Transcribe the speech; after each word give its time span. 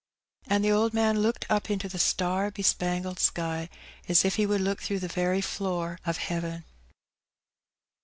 And 0.47 0.65
the 0.65 0.71
old 0.71 0.95
man 0.95 1.19
looked 1.19 1.45
up 1.47 1.69
into 1.69 1.87
the 1.87 1.99
star 1.99 2.49
bespangled 2.49 3.19
sky, 3.19 3.69
as 4.09 4.25
if 4.25 4.37
he 4.37 4.47
would 4.47 4.61
look 4.61 4.81
through 4.81 4.97
the 4.97 5.07
very 5.07 5.41
floor 5.41 5.99
of 6.07 6.17
heaven. 6.17 6.63